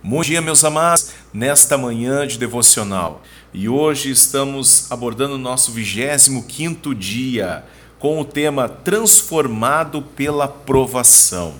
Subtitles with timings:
[0.00, 3.20] Bom dia, meus amados, nesta manhã de devocional.
[3.52, 7.64] E hoje estamos abordando o nosso 25 dia
[7.98, 11.56] com o tema Transformado pela Provação.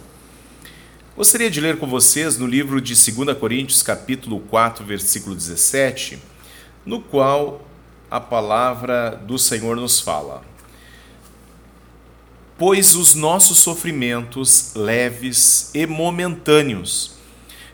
[1.16, 6.20] Gostaria de ler com vocês no livro de 2 Coríntios, capítulo 4, versículo 17,
[6.86, 7.66] no qual
[8.08, 10.44] a palavra do Senhor nos fala:
[12.56, 17.17] Pois os nossos sofrimentos leves e momentâneos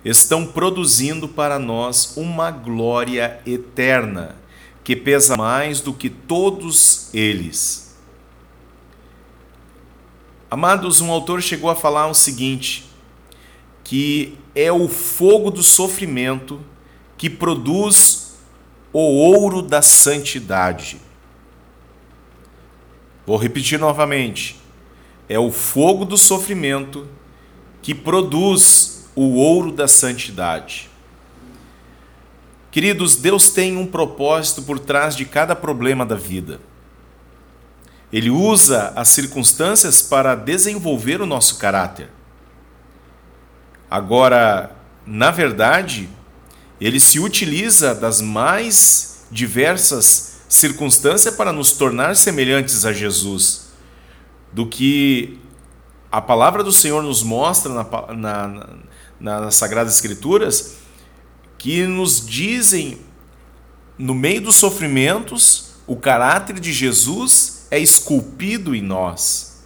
[0.04, 4.36] estão produzindo para nós uma glória eterna,
[4.82, 7.96] que pesa mais do que todos eles.
[10.50, 12.84] Amados, um autor chegou a falar o seguinte:
[13.82, 16.60] que é o fogo do sofrimento
[17.16, 18.34] que produz
[18.92, 21.00] o ouro da santidade.
[23.26, 24.60] Vou repetir novamente.
[25.28, 27.08] É o fogo do sofrimento
[27.80, 30.90] que produz o ouro da santidade.
[32.70, 36.60] Queridos, Deus tem um propósito por trás de cada problema da vida.
[38.12, 42.10] Ele usa as circunstâncias para desenvolver o nosso caráter.
[43.90, 44.74] Agora,
[45.06, 46.08] na verdade,
[46.80, 53.72] ele se utiliza das mais diversas circunstâncias para nos tornar semelhantes a Jesus,
[54.52, 55.38] do que
[56.10, 58.66] a palavra do Senhor nos mostra na, na,
[59.24, 60.74] nas Sagradas Escrituras
[61.56, 62.98] que nos dizem,
[63.96, 69.64] no meio dos sofrimentos, o caráter de Jesus é esculpido em nós.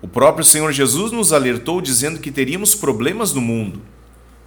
[0.00, 3.82] O próprio Senhor Jesus nos alertou dizendo que teríamos problemas no mundo.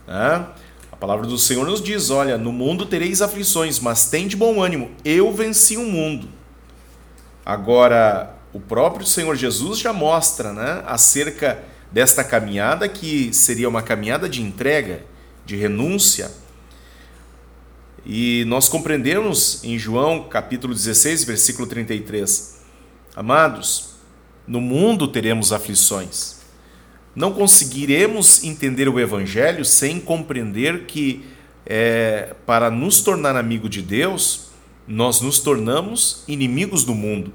[0.07, 0.47] Né?
[0.89, 4.63] A palavra do Senhor nos diz: Olha, no mundo tereis aflições, mas tem de bom
[4.63, 6.29] ânimo, eu venci o mundo.
[7.45, 14.27] Agora, o próprio Senhor Jesus já mostra né, acerca desta caminhada, que seria uma caminhada
[14.27, 15.05] de entrega,
[15.45, 16.31] de renúncia.
[18.03, 22.61] E nós compreendemos em João capítulo 16, versículo 33.
[23.15, 23.91] Amados,
[24.47, 26.41] no mundo teremos aflições.
[27.15, 31.23] Não conseguiremos entender o Evangelho sem compreender que,
[31.63, 34.47] é, para nos tornar amigo de Deus,
[34.87, 37.31] nós nos tornamos inimigos do mundo.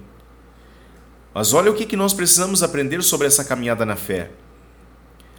[1.32, 4.30] Mas olha o que nós precisamos aprender sobre essa caminhada na fé.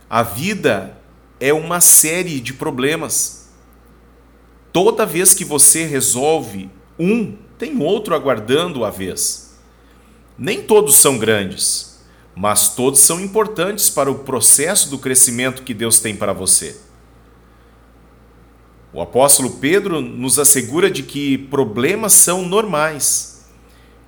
[0.09, 0.97] A vida
[1.39, 3.49] é uma série de problemas.
[4.73, 9.55] Toda vez que você resolve um, tem outro aguardando a vez.
[10.37, 11.99] Nem todos são grandes,
[12.35, 16.77] mas todos são importantes para o processo do crescimento que Deus tem para você.
[18.91, 23.45] O apóstolo Pedro nos assegura de que problemas são normais.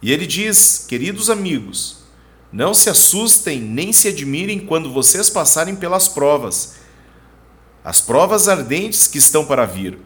[0.02, 2.01] E ele diz: Queridos amigos,
[2.52, 6.76] não se assustem nem se admirem quando vocês passarem pelas provas,
[7.84, 9.98] as provas ardentes que estão para vir.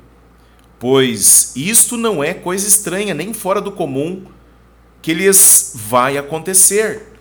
[0.80, 4.26] Pois isto não é coisa estranha nem fora do comum
[5.02, 7.14] que lhes vai acontecer.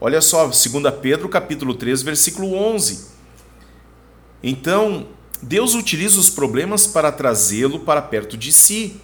[0.00, 0.66] Olha só, 2
[1.00, 3.06] Pedro capítulo 3, versículo 11.
[4.42, 5.08] Então,
[5.40, 9.00] Deus utiliza os problemas para trazê-lo para perto de si.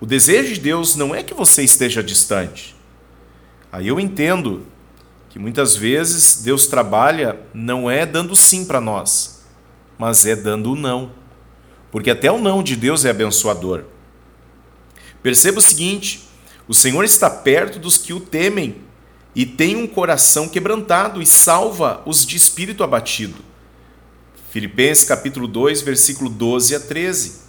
[0.00, 2.77] O desejo de Deus não é que você esteja distante.
[3.70, 4.66] Aí eu entendo
[5.28, 9.44] que muitas vezes Deus trabalha não é dando sim para nós,
[9.98, 11.12] mas é dando o não.
[11.90, 13.84] Porque até o não de Deus é abençoador.
[15.22, 16.28] Perceba o seguinte:
[16.66, 18.76] o Senhor está perto dos que o temem
[19.34, 23.42] e tem um coração quebrantado e salva os de espírito abatido.
[24.50, 27.40] Filipenses capítulo 2, versículo 12 a 13.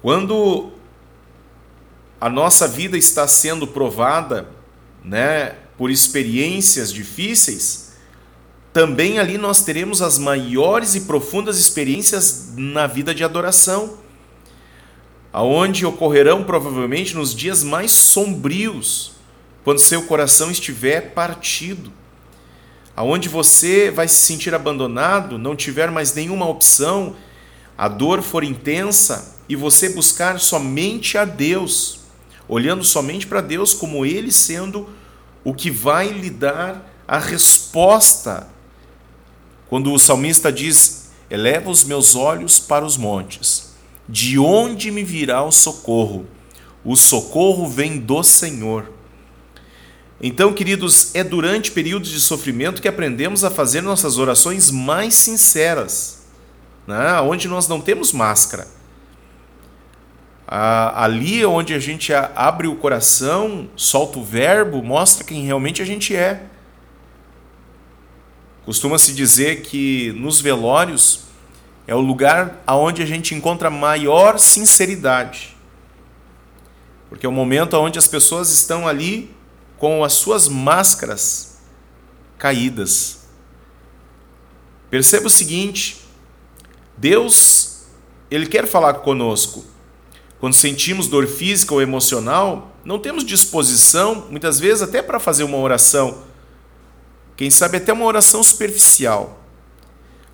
[0.00, 0.72] Quando
[2.20, 4.48] a nossa vida está sendo provada
[5.04, 7.92] né, por experiências difíceis,
[8.72, 13.98] também ali nós teremos as maiores e profundas experiências na vida de adoração,
[15.32, 19.12] aonde ocorrerão provavelmente nos dias mais sombrios,
[19.62, 21.92] quando seu coração estiver partido,
[22.96, 27.16] aonde você vai se sentir abandonado, não tiver mais nenhuma opção,
[27.76, 32.04] a dor for intensa e você buscar somente a Deus
[32.48, 34.88] olhando somente para Deus como Ele sendo
[35.44, 38.48] o que vai lhe dar a resposta.
[39.68, 43.74] Quando o salmista diz: Eleva os meus olhos para os montes,
[44.08, 46.26] de onde me virá o socorro?
[46.84, 48.90] O socorro vem do Senhor.
[50.20, 56.22] Então, queridos, é durante períodos de sofrimento que aprendemos a fazer nossas orações mais sinceras,
[56.86, 57.20] né?
[57.20, 58.66] onde nós não temos máscara
[60.46, 66.14] ali onde a gente abre o coração, solta o verbo, mostra quem realmente a gente
[66.14, 66.44] é.
[68.64, 71.24] Costuma-se dizer que nos velórios
[71.86, 75.54] é o lugar aonde a gente encontra maior sinceridade.
[77.08, 79.30] Porque é o momento onde as pessoas estão ali
[79.76, 81.58] com as suas máscaras
[82.38, 83.26] caídas.
[84.90, 86.04] Perceba o seguinte:
[86.96, 87.84] Deus,
[88.30, 89.73] ele quer falar conosco.
[90.38, 95.56] Quando sentimos dor física ou emocional, não temos disposição, muitas vezes até para fazer uma
[95.56, 96.24] oração.
[97.36, 99.40] Quem sabe até uma oração superficial.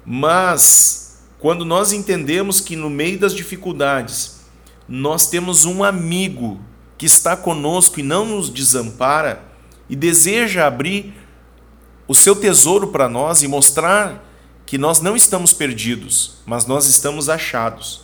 [0.04, 4.40] Mas quando nós entendemos que no meio das dificuldades
[4.88, 6.60] nós temos um amigo
[6.98, 9.42] que está conosco e não nos desampara
[9.88, 11.14] e deseja abrir
[12.06, 14.26] o seu tesouro para nós e mostrar
[14.66, 18.02] que nós não estamos perdidos, mas nós estamos achados.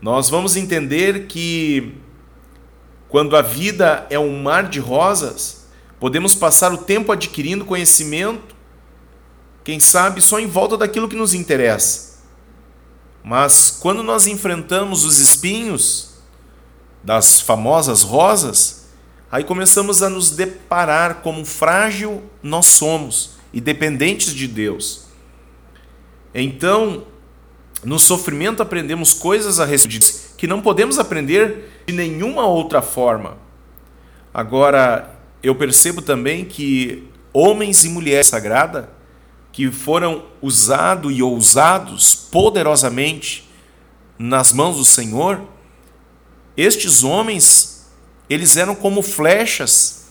[0.00, 1.94] Nós vamos entender que
[3.08, 5.66] quando a vida é um mar de rosas,
[5.98, 8.54] podemos passar o tempo adquirindo conhecimento,
[9.62, 12.20] quem sabe só em volta daquilo que nos interessa.
[13.22, 16.10] Mas quando nós enfrentamos os espinhos,
[17.02, 18.86] das famosas rosas,
[19.30, 25.06] aí começamos a nos deparar como frágil nós somos e dependentes de Deus.
[26.34, 27.06] Então,
[27.82, 33.36] no sofrimento aprendemos coisas a respeito que não podemos aprender de nenhuma outra forma.
[34.32, 38.86] Agora, eu percebo também que homens e mulheres sagradas
[39.52, 43.50] que foram usados e ousados poderosamente
[44.18, 45.40] nas mãos do Senhor,
[46.56, 47.86] estes homens,
[48.28, 50.08] eles eram como flechas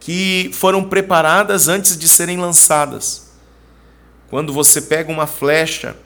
[0.00, 3.30] que foram preparadas antes de serem lançadas.
[4.28, 5.96] Quando você pega uma flecha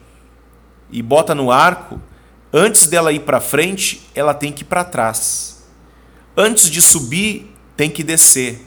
[0.92, 2.00] e bota no arco,
[2.52, 5.64] antes dela ir para frente, ela tem que ir para trás.
[6.36, 8.60] Antes de subir, tem que descer.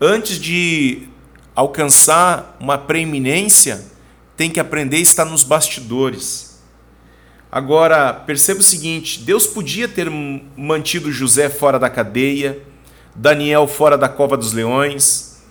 [0.00, 1.08] Antes de
[1.54, 3.84] alcançar uma preeminência,
[4.36, 6.60] tem que aprender a estar nos bastidores.
[7.50, 10.10] Agora, perceba o seguinte: Deus podia ter
[10.56, 12.62] mantido José fora da cadeia,
[13.14, 15.42] Daniel fora da cova dos leões,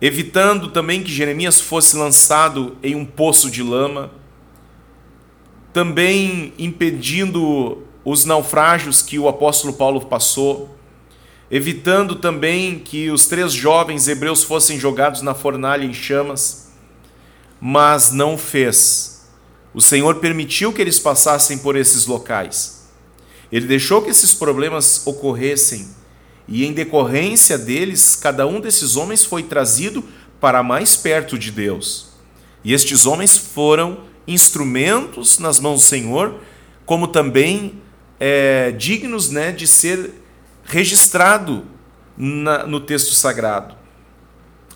[0.00, 4.10] evitando também que Jeremias fosse lançado em um poço de lama,
[5.72, 10.76] também impedindo os naufrágios que o apóstolo Paulo passou,
[11.50, 16.70] evitando também que os três jovens hebreus fossem jogados na fornalha em chamas,
[17.60, 19.10] mas não fez
[19.72, 22.88] o Senhor permitiu que eles passassem por esses locais.
[23.52, 25.88] Ele deixou que esses problemas ocorressem
[26.48, 30.04] e, em decorrência deles, cada um desses homens foi trazido
[30.40, 32.08] para mais perto de Deus.
[32.64, 36.36] E estes homens foram instrumentos nas mãos do Senhor,
[36.86, 37.80] como também
[38.18, 40.14] é, dignos né, de ser
[40.64, 41.64] registrado
[42.16, 43.74] na, no texto sagrado.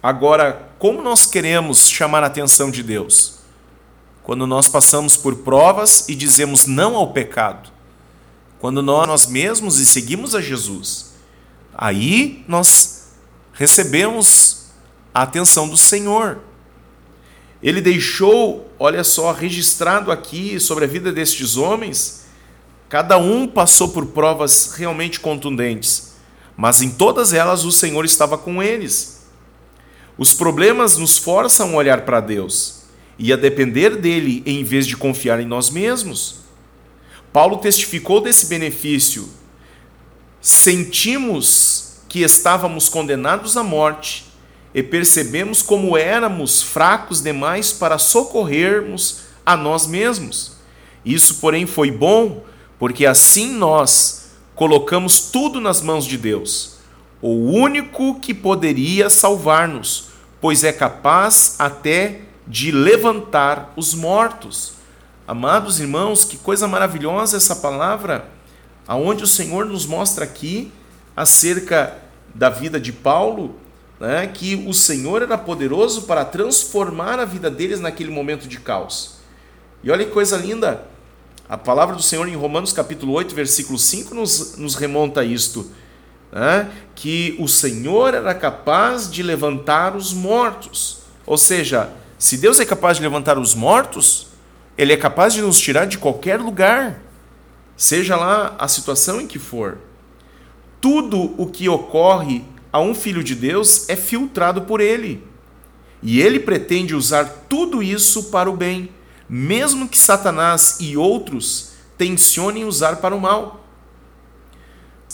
[0.03, 3.35] Agora, como nós queremos chamar a atenção de Deus?
[4.25, 7.71] quando nós passamos por provas e dizemos não ao pecado,
[8.59, 11.13] quando nós, nós mesmos e seguimos a Jesus,
[11.75, 13.11] aí nós
[13.53, 14.69] recebemos
[15.13, 16.41] a atenção do Senhor.
[17.65, 22.27] Ele deixou, olha só, registrado aqui sobre a vida destes homens,
[22.91, 26.13] cada um passou por provas realmente contundentes,
[26.55, 29.25] mas em todas elas o Senhor estava com eles.
[30.19, 32.83] Os problemas nos forçam a olhar para Deus
[33.19, 36.41] e a depender dele em vez de confiar em nós mesmos.
[37.33, 39.27] Paulo testificou desse benefício.
[40.39, 44.34] Sentimos que estávamos condenados à morte
[44.75, 50.57] e percebemos como éramos fracos demais para socorrermos a nós mesmos.
[51.05, 52.43] Isso, porém, foi bom,
[52.79, 56.75] porque assim nós colocamos tudo nas mãos de Deus,
[57.23, 60.09] o único que poderia salvar-nos,
[60.41, 64.75] pois é capaz até de levantar os mortos.
[65.27, 68.29] Amados irmãos, que coisa maravilhosa essa palavra,
[68.87, 70.71] aonde o Senhor nos mostra aqui
[71.17, 71.97] acerca
[72.35, 73.57] da vida de Paulo,
[73.99, 79.17] né, que o Senhor era poderoso para transformar a vida deles naquele momento de caos.
[79.83, 80.87] E olha que coisa linda,
[81.49, 85.71] a palavra do Senhor em Romanos capítulo 8, versículo 5 nos, nos remonta a isto,
[86.33, 92.65] né, que o Senhor era capaz de levantar os mortos, ou seja, se Deus é
[92.65, 94.29] capaz de levantar os mortos,
[94.77, 97.01] Ele é capaz de nos tirar de qualquer lugar,
[97.77, 99.79] seja lá a situação em que for.
[100.81, 102.45] Tudo o que ocorre
[102.75, 105.25] a um filho de Deus é filtrado por Ele.
[106.03, 108.91] E Ele pretende usar tudo isso para o bem,
[109.29, 113.65] mesmo que Satanás e outros tensionem usar para o mal.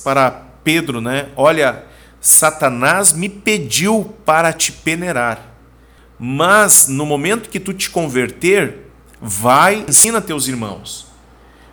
[0.03, 0.31] Para
[0.65, 1.29] Pedro, né?
[1.37, 1.85] Olha,
[2.19, 5.55] Satanás me pediu para te peneirar.
[6.19, 8.91] Mas no momento que tu te converter,
[9.21, 11.09] vai, ensina teus irmãos.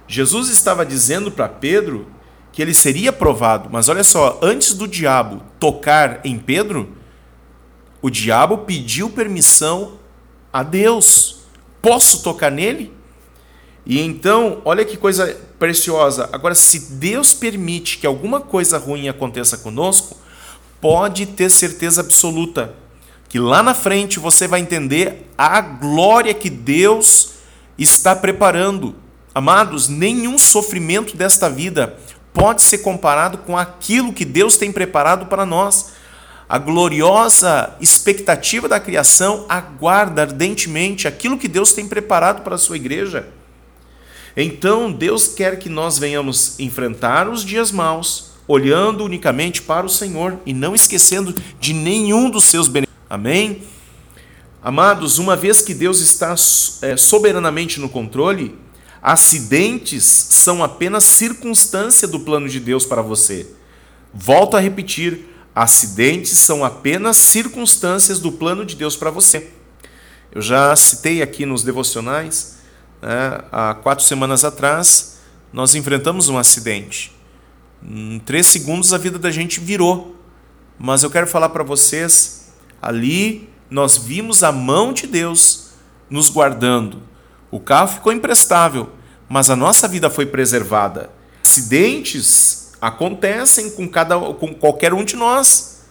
[0.05, 2.11] Jesus estava dizendo para Pedro
[2.57, 6.89] que ele seria provado, mas olha só, antes do diabo tocar em Pedro,
[8.01, 9.99] o diabo pediu permissão
[10.51, 11.41] a Deus.
[11.83, 12.91] Posso tocar nele?
[13.85, 16.31] E então, olha que coisa preciosa.
[16.33, 20.17] Agora, se Deus permite que alguma coisa ruim aconteça conosco,
[20.81, 22.73] pode ter certeza absoluta
[23.29, 27.33] que lá na frente você vai entender a glória que Deus
[27.77, 28.95] está preparando.
[29.35, 31.99] Amados, nenhum sofrimento desta vida
[32.37, 35.93] pode ser comparado com aquilo que Deus tem preparado para nós.
[36.47, 42.75] A gloriosa expectativa da criação aguarda ardentemente aquilo que Deus tem preparado para a sua
[42.75, 43.27] igreja.
[44.35, 50.37] Então, Deus quer que nós venhamos enfrentar os dias maus, olhando unicamente para o Senhor
[50.45, 52.87] e não esquecendo de nenhum dos seus benefícios.
[53.09, 53.63] Amém?
[54.61, 56.35] Amados, uma vez que Deus está
[56.81, 58.55] é, soberanamente no controle,
[59.01, 63.47] acidentes são apenas circunstância do plano de Deus para você.
[64.13, 69.49] Volto a repetir: acidentes são apenas circunstâncias do plano de Deus para você.
[70.31, 72.57] Eu já citei aqui nos devocionais,
[73.01, 75.17] né, há quatro semanas atrás,
[75.51, 77.15] nós enfrentamos um acidente.
[77.83, 80.15] Em três segundos a vida da gente virou.
[80.79, 85.71] Mas eu quero falar para vocês, ali nós vimos a mão de Deus
[86.09, 87.01] nos guardando.
[87.49, 88.89] O carro ficou imprestável,
[89.29, 91.09] mas a nossa vida foi preservada.
[91.43, 95.81] Acidentes acontecem com, cada, com qualquer um de nós.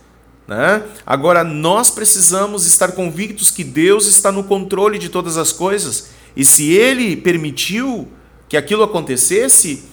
[0.46, 0.82] Né?
[1.04, 6.10] Agora, nós precisamos estar convictos que Deus está no controle de todas as coisas.
[6.36, 8.08] E se Ele permitiu
[8.48, 9.84] que aquilo acontecesse,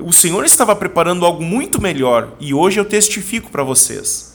[0.00, 4.34] o Senhor estava preparando algo muito melhor e hoje eu testifico para vocês.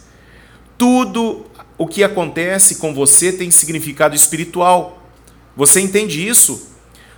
[0.78, 1.46] Tudo
[1.78, 4.97] o que acontece com você tem significado espiritual.
[5.58, 6.70] Você entende isso?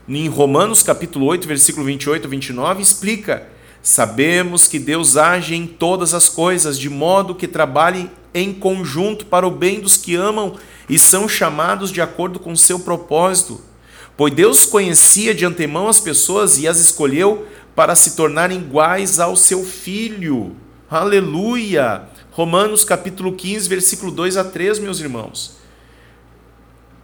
[0.08, 3.46] Em Romanos capítulo 8, versículo 28 a 29 explica:
[3.84, 9.46] Sabemos que Deus age em todas as coisas de modo que trabalhe em conjunto para
[9.46, 10.56] o bem dos que amam
[10.88, 13.60] e são chamados de acordo com seu propósito.
[14.16, 19.36] Pois Deus conhecia de antemão as pessoas e as escolheu para se tornarem iguais ao
[19.36, 20.56] seu filho.
[20.90, 22.04] Aleluia!
[22.32, 25.59] Romanos capítulo 15, versículo 2 a 3, meus irmãos.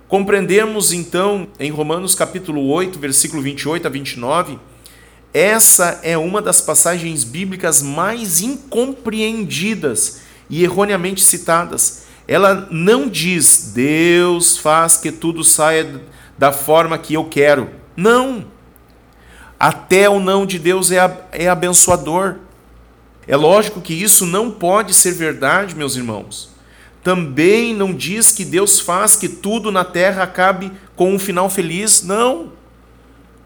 [0.08, 4.60] Compreendemos então em Romanos capítulo 8, versículo 28 a 29,
[5.34, 12.04] essa é uma das passagens bíblicas mais incompreendidas e erroneamente citadas.
[12.28, 16.02] Ela não diz Deus faz que tudo saia
[16.38, 17.70] da forma que eu quero.
[17.98, 18.46] Não!
[19.60, 20.98] Até o não de Deus é,
[21.32, 22.36] é abençoador.
[23.28, 26.55] É lógico que isso não pode ser verdade, meus irmãos.
[27.06, 32.02] Também não diz que Deus faz que tudo na terra acabe com um final feliz.
[32.02, 32.52] Não.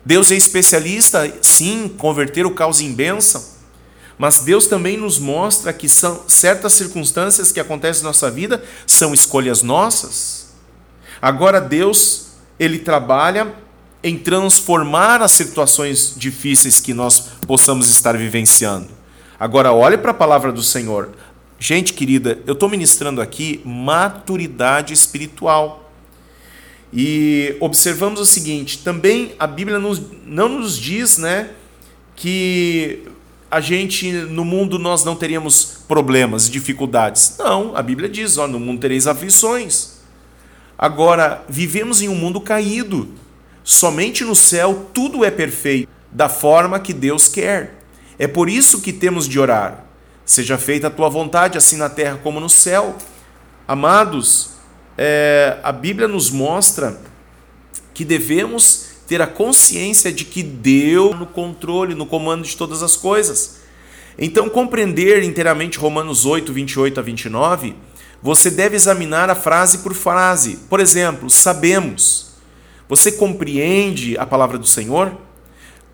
[0.05, 3.43] Deus é especialista, sim, converter o caos em bênção.
[4.17, 9.13] Mas Deus também nos mostra que são certas circunstâncias que acontecem na nossa vida são
[9.13, 10.53] escolhas nossas.
[11.21, 13.53] Agora Deus, ele trabalha
[14.01, 18.87] em transformar as situações difíceis que nós possamos estar vivenciando.
[19.37, 21.09] Agora, olhe para a palavra do Senhor.
[21.59, 25.91] Gente querida, eu estou ministrando aqui maturidade espiritual.
[26.93, 31.49] E observamos o seguinte: também a Bíblia nos, não nos diz né,
[32.15, 33.03] que
[33.51, 37.35] a gente, no mundo, nós não teríamos problemas, dificuldades.
[37.37, 39.99] Não, a Bíblia diz: ó, no mundo tereis aflições.
[40.77, 43.09] Agora, vivemos em um mundo caído.
[43.65, 47.83] Somente no céu tudo é perfeito, da forma que Deus quer.
[48.17, 49.88] É por isso que temos de orar.
[50.29, 52.95] Seja feita a tua vontade, assim na terra como no céu.
[53.67, 54.51] Amados,
[54.95, 57.01] é, a Bíblia nos mostra
[57.95, 62.95] que devemos ter a consciência de que Deus no controle, no comando de todas as
[62.95, 63.62] coisas.
[64.19, 67.75] Então, compreender inteiramente Romanos 8, 28 a 29,
[68.21, 70.59] você deve examinar a frase por frase.
[70.69, 72.33] Por exemplo, sabemos.
[72.88, 75.12] Você compreende a palavra do Senhor?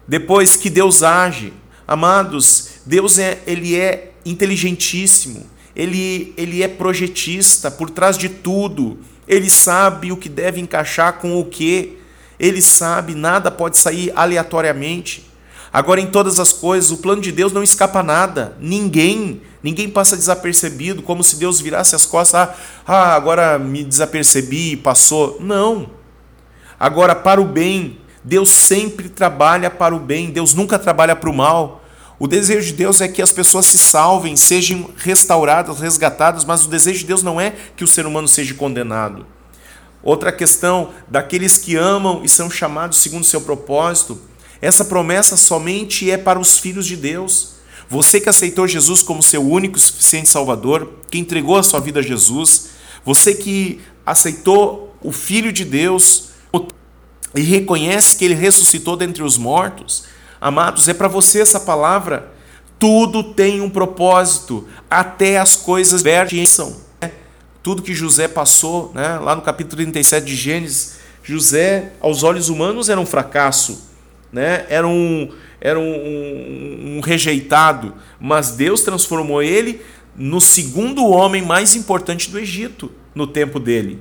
[0.06, 1.54] Depois que Deus age,
[1.88, 9.50] amados, Deus é, ele é inteligentíssimo, ele, ele é projetista por trás de tudo, ele
[9.50, 11.98] sabe o que deve encaixar com o que,
[12.40, 15.30] ele sabe, nada pode sair aleatoriamente.
[15.72, 20.16] Agora, em todas as coisas, o plano de Deus não escapa nada, ninguém, ninguém passa
[20.16, 22.56] desapercebido, como se Deus virasse as costas, ah,
[22.88, 25.38] ah agora me desapercebi e passou.
[25.42, 25.90] Não.
[26.80, 31.34] Agora, para o bem, Deus sempre trabalha para o bem, Deus nunca trabalha para o
[31.34, 31.85] mal.
[32.18, 36.70] O desejo de Deus é que as pessoas se salvem, sejam restauradas, resgatadas, mas o
[36.70, 39.26] desejo de Deus não é que o ser humano seja condenado.
[40.02, 44.22] Outra questão, daqueles que amam e são chamados segundo seu propósito,
[44.62, 47.56] essa promessa somente é para os filhos de Deus.
[47.90, 52.00] Você que aceitou Jesus como seu único e suficiente Salvador, que entregou a sua vida
[52.00, 52.70] a Jesus,
[53.04, 56.30] você que aceitou o Filho de Deus
[57.36, 60.06] e reconhece que ele ressuscitou dentre os mortos,
[60.46, 62.32] Amados, é para você essa palavra.
[62.78, 66.46] Tudo tem um propósito, até as coisas vertem.
[67.02, 67.12] Né?
[67.64, 69.18] Tudo que José passou, né?
[69.18, 73.90] lá no capítulo 37 de Gênesis, José, aos olhos humanos, era um fracasso,
[74.32, 74.68] né?
[74.70, 79.82] era, um, era um, um, um rejeitado, mas Deus transformou ele
[80.16, 84.00] no segundo homem mais importante do Egito no tempo dele.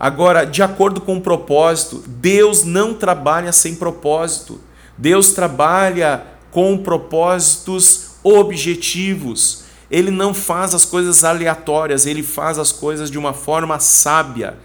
[0.00, 4.58] Agora, de acordo com o propósito, Deus não trabalha sem propósito.
[4.96, 9.64] Deus trabalha com propósitos objetivos.
[9.90, 14.56] Ele não faz as coisas aleatórias, ele faz as coisas de uma forma sábia.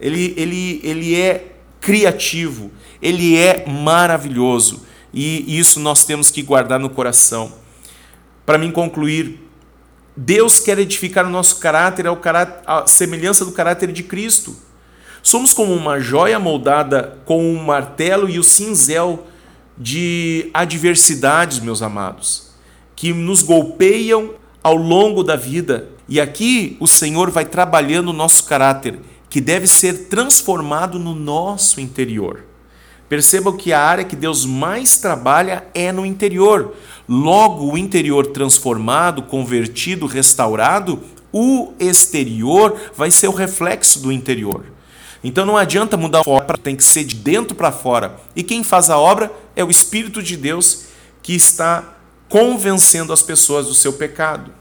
[0.00, 4.84] Ele, ele, ele é criativo, ele é maravilhoso.
[5.12, 7.52] E isso nós temos que guardar no coração.
[8.44, 9.40] Para mim concluir,
[10.16, 14.56] Deus quer edificar o nosso caráter, ao caráter, a semelhança do caráter de Cristo.
[15.22, 19.26] Somos como uma joia moldada com um martelo e o cinzel
[19.76, 22.50] de adversidades, meus amados,
[22.94, 24.30] que nos golpeiam
[24.62, 25.88] ao longo da vida.
[26.08, 31.80] E aqui o Senhor vai trabalhando o nosso caráter, que deve ser transformado no nosso
[31.80, 32.44] interior.
[33.08, 36.74] Percebam que a área que Deus mais trabalha é no interior.
[37.08, 41.02] Logo, o interior transformado, convertido, restaurado,
[41.32, 44.64] o exterior vai ser o reflexo do interior.
[45.22, 48.16] Então não adianta mudar fora, tem que ser de dentro para fora.
[48.36, 50.84] E quem faz a obra é o Espírito de Deus
[51.22, 51.94] que está
[52.28, 54.52] convencendo as pessoas do seu pecado.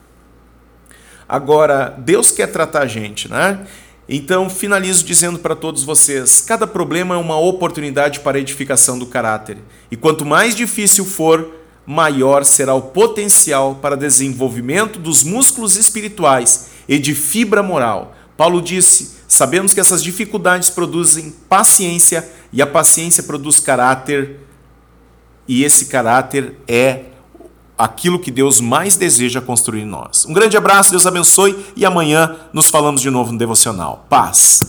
[1.28, 3.66] Agora, Deus quer tratar a gente, né?
[4.08, 9.06] Então, finalizo dizendo para todos vocês: cada problema é uma oportunidade para a edificação do
[9.06, 9.58] caráter.
[9.90, 11.50] E quanto mais difícil for,
[11.86, 18.16] maior será o potencial para desenvolvimento dos músculos espirituais e de fibra moral.
[18.36, 24.40] Paulo disse: Sabemos que essas dificuldades produzem paciência e a paciência produz caráter,
[25.48, 27.06] e esse caráter é
[27.78, 30.26] aquilo que Deus mais deseja construir em nós.
[30.26, 34.06] Um grande abraço, Deus abençoe e amanhã nos falamos de novo no devocional.
[34.10, 34.62] Paz.